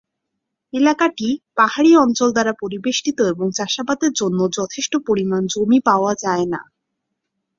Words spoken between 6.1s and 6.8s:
যায়না।